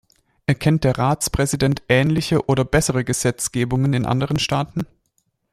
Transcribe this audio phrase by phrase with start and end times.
[0.47, 4.87] Erkennt der Ratspräsident ähnliche oder bessere Gesetzgebungen in anderen Staaten?